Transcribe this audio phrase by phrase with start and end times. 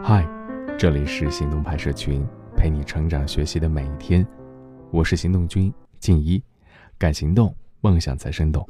[0.00, 0.26] 嗨，
[0.78, 4.26] 这里是行动派社群，陪你成长学习的每一天。
[4.90, 6.42] 我是行动君静一，
[6.96, 8.66] 敢行动，梦想才生动。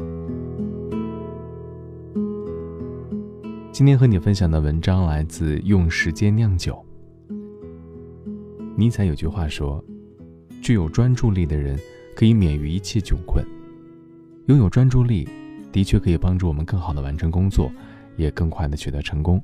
[3.71, 6.85] 今天和你分享的文章来自《用时间酿酒》。
[8.77, 9.83] 尼采有句话说
[10.61, 11.79] ：“具有专注力的人
[12.17, 13.43] 可以免于一切窘困。”
[14.49, 15.29] 拥有专注力，
[15.71, 17.71] 的确可以帮助我们更好的完成工作，
[18.17, 19.41] 也更快的取得成功。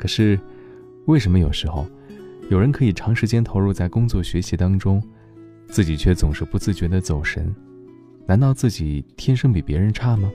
[0.00, 0.40] 可是，
[1.04, 1.86] 为什么有时候
[2.48, 5.02] 有人可以长时间投入在工作学习当中，
[5.68, 7.54] 自己却总是不自觉的走神？
[8.26, 10.32] 难道自己天生比别人差吗？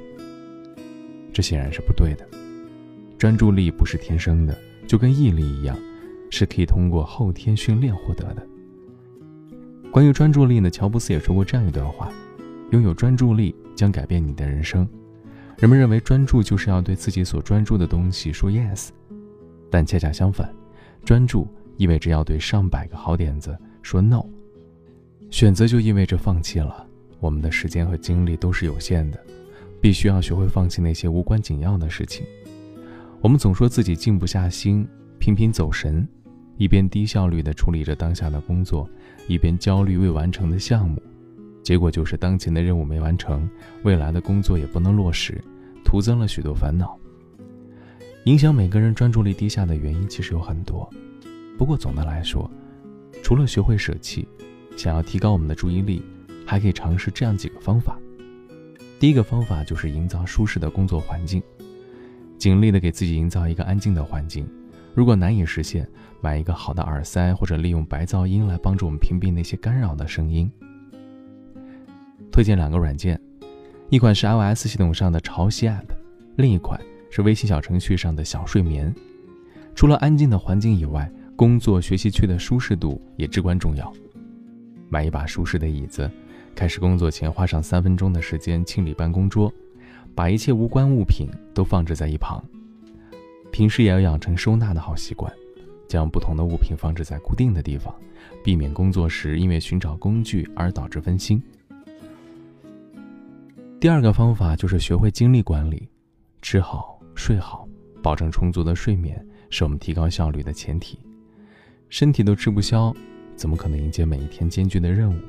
[1.34, 2.24] 这显然是不对的。
[3.18, 5.76] 专注力不是天生的，就跟毅力一样，
[6.30, 8.48] 是可以通过后天训练获得的。
[9.90, 12.14] 关于专注力呢，乔布斯也说过这样一段话：
[12.70, 14.88] 拥有专注力将改变你的人生。
[15.58, 18.90] 人们认为专注就是要对自己所专注的东西说 yes。
[19.76, 20.50] 但恰恰相反，
[21.04, 24.24] 专注意味着要对上百个好点子说 no。
[25.30, 26.88] 选择就意味着放弃了。
[27.20, 29.20] 我们的时间和精力都是有限的，
[29.82, 32.26] 必须要学会放弃那些无关紧要的事情。
[33.20, 34.88] 我们总说自己静不下心，
[35.20, 36.08] 频频走神，
[36.56, 38.90] 一边低效率地处理着当下的工作，
[39.28, 41.04] 一边焦虑未完成的项目，
[41.62, 43.46] 结果就是当前的任务没完成，
[43.84, 45.44] 未来的工作也不能落实，
[45.84, 46.98] 徒增了许多烦恼。
[48.26, 50.90] 影响每个人专注力低下的原因其实有很多，
[51.60, 52.50] 不过总的来说，
[53.22, 54.28] 除了学会舍弃，
[54.76, 56.02] 想要提高我们的注意力，
[56.44, 58.00] 还可以尝试这样几个方法。
[59.00, 61.40] 第一个方法就是营造舒适的工作环境，
[62.40, 64.50] 尽力的给自己营造一个安静的环境。
[64.96, 65.88] 如果难以实现，
[66.20, 70.52] 买一个好的耳塞，或者利用白噪音来帮助我们屏蔽那些干扰的声音。
[72.32, 73.22] 推荐两个软件，
[73.92, 75.86] 一款是 iOS 系统上的潮汐 App，
[76.38, 76.82] 另一款。
[77.16, 78.94] 是微信小程序上的小睡眠。
[79.74, 83.90] 除了安静的环境以外，工作学习区的舒适度也至关重要。
[84.90, 86.12] 买一把舒适的椅子，
[86.54, 89.50] 开始工作前花上三分钟的时间清理办公桌，
[90.14, 92.44] 把一切无关物品都放置在一旁。
[93.50, 95.32] 平时也要养成收纳的好习惯，
[95.88, 97.96] 将不同的物品放置在固定的地方，
[98.44, 101.42] 避免工作时因为寻找工具而导致分心。
[103.80, 105.88] 第二个方法就是学会精力管理，
[106.42, 106.95] 吃好。
[107.16, 107.68] 睡好，
[108.04, 111.00] 保证充足的睡眠是我们提高效率的前提。
[111.90, 112.94] 身体都吃不消，
[113.36, 115.20] 怎么可能迎接每一天艰巨的任务？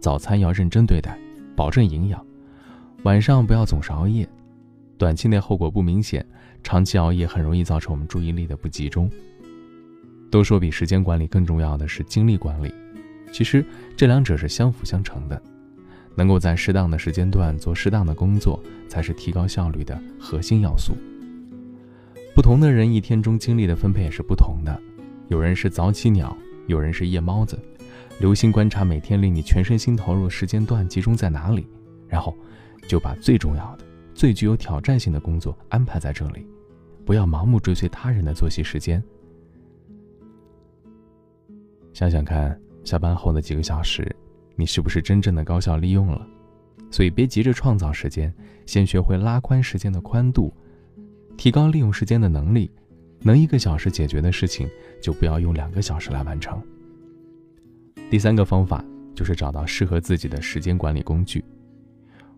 [0.00, 1.16] 早餐要认真对待，
[1.56, 2.24] 保证营养。
[3.04, 4.28] 晚上不要总是熬夜，
[4.98, 6.26] 短期内后果不明显，
[6.62, 9.08] 长期熬夜很容易造成我们注意力的不集中。
[10.30, 12.74] 都说比时间管理更重要的是精力管理，
[13.32, 13.64] 其实
[13.96, 15.40] 这两者是相辅相成的。
[16.14, 20.94] 能够在适当的时间段做适当的工作，才是提高效率的核心要素。
[22.34, 24.80] 不同的人一天中精力的分配也是不同的，
[25.28, 26.34] 有人是早起鸟，
[26.66, 27.58] 有人是夜猫子。
[28.20, 31.66] 留心观察每天令你全身心投入时间段集中在哪里，
[32.08, 32.34] 然后
[32.88, 33.84] 就把最重要的、
[34.14, 36.46] 最具有挑战性的工作安排在这里，
[37.04, 39.02] 不要盲目追随他人的作息时间。
[41.92, 44.14] 想想看，下班后的几个小时，
[44.56, 46.26] 你是不是真正的高效利用了？
[46.90, 48.32] 所以别急着创造时间，
[48.64, 50.50] 先学会拉宽时间的宽度。
[51.36, 52.70] 提高利用时间的能力，
[53.20, 54.68] 能一个小时解决的事情，
[55.00, 56.62] 就不要用两个小时来完成。
[58.10, 58.84] 第三个方法
[59.14, 61.44] 就是找到适合自己的时间管理工具。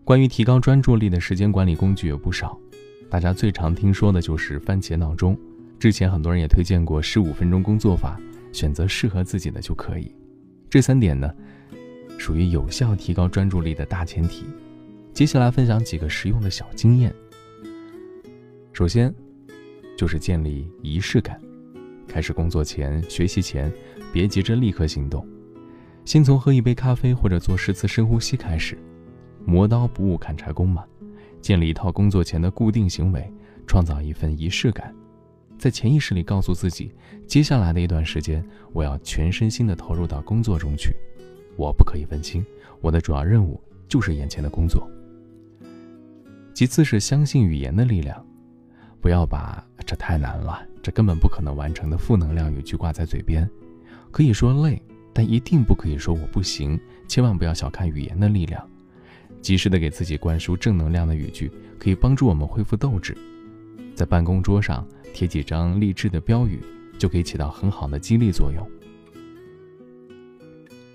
[0.03, 2.57] 关于提高专注力的时间管理工具有不少，
[3.09, 5.37] 大家最常听说的就是番茄闹钟。
[5.79, 8.19] 之前很多人也推荐过十五分钟工作法，
[8.53, 10.11] 选择适合自己的就可以。
[10.69, 11.33] 这三点呢，
[12.17, 14.45] 属于有效提高专注力的大前提。
[15.13, 17.13] 接下来分享几个实用的小经验。
[18.75, 19.15] 首先，
[19.95, 21.39] 就是建立仪式感。
[22.05, 23.71] 开始工作前、学习前，
[24.11, 25.25] 别急着立刻行动，
[26.03, 28.77] 先从喝一杯咖啡或者做十次深呼吸开始。
[29.45, 30.83] 磨刀不误砍柴工嘛，
[31.39, 33.31] 建立一套工作前的固定行为，
[33.65, 34.93] 创造一份仪式感，
[35.57, 36.91] 在潜意识里告诉自己，
[37.25, 40.93] 接下来的一段时间，我要全身心的投入到工作中去，
[41.55, 42.45] 我不可以分心，
[42.81, 43.57] 我的主要任务
[43.87, 44.85] 就是眼前的工作。
[46.53, 48.21] 其次是相信语言的力量。
[49.05, 53.47] 不要把这太难了，这根本不可能完成的负能量语句挂在嘴边。
[54.09, 54.81] 可以说累，
[55.13, 56.79] 但一定不可以说我不行。
[57.07, 58.67] 千万不要小看语言的力量，
[59.43, 63.15] 及时的给自己灌输正能量的语句，可以帮助我们恢复斗志。
[63.93, 66.59] 在办公桌上贴几张励志的标语，
[66.97, 68.67] 就可以起到很好的激励作用。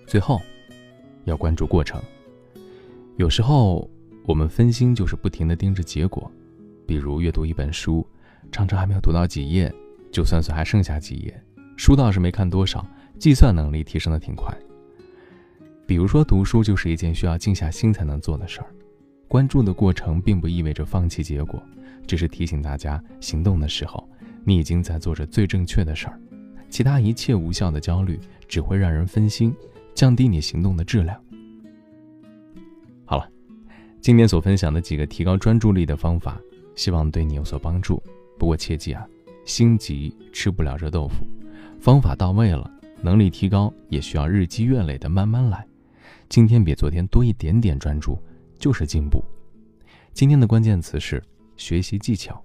[0.04, 0.42] 最后，
[1.26, 2.02] 要关注过程。
[3.18, 3.88] 有时候
[4.24, 6.28] 我们分心，就是不停的盯着结果。
[6.90, 8.04] 比如阅读一本书，
[8.50, 9.72] 常常还没有读到几页，
[10.10, 11.40] 就算算还剩下几页，
[11.76, 12.84] 书倒是没看多少，
[13.16, 14.52] 计算能力提升的挺快。
[15.86, 18.66] 比如说读书就是一件需要静下心才能做的事儿，
[19.28, 21.62] 关注的过程并不意味着放弃结果，
[22.08, 24.10] 只是提醒大家行动的时候，
[24.42, 26.20] 你已经在做着最正确的事儿，
[26.68, 29.54] 其他一切无效的焦虑只会让人分心，
[29.94, 31.16] 降低你行动的质量。
[33.04, 33.30] 好了，
[34.00, 36.36] 今天所分享的几个提高专注力的方法，
[36.80, 38.02] 希望对你有所帮助。
[38.38, 39.06] 不过切记啊，
[39.44, 41.26] 心急吃不了热豆腐，
[41.78, 42.70] 方法到位了，
[43.02, 45.62] 能力提高也需要日积月累的慢慢来。
[46.30, 48.18] 今天比昨天多一点点专注，
[48.58, 49.22] 就是进步。
[50.14, 51.22] 今天的关键词是
[51.54, 52.42] 学习技巧。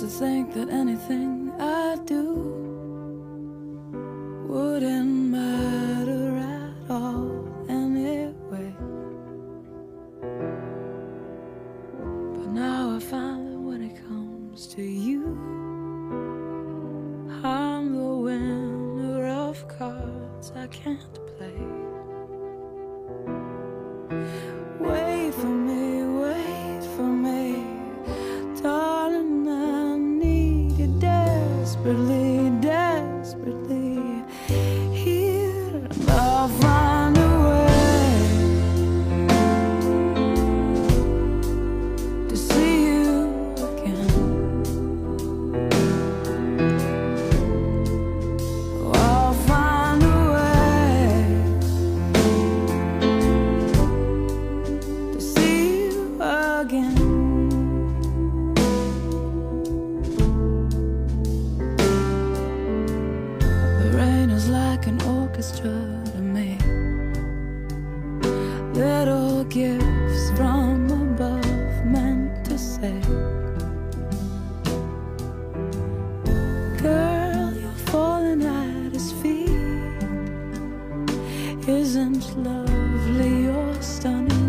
[0.00, 2.24] To think that anything I do
[4.48, 8.74] wouldn't matter at all anyway.
[12.32, 15.36] But now I find that when it comes to you,
[17.44, 21.69] I'm the winner of cards I can't play.
[65.40, 66.58] Orchestra to me.
[68.74, 73.00] Little gifts from above meant to say,
[76.82, 79.48] Girl, you're falling at his feet.
[81.66, 84.39] Isn't lovely or stunning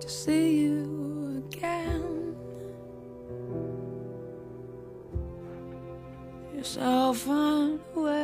[0.00, 2.36] to see you again.
[6.54, 8.19] You're so far away.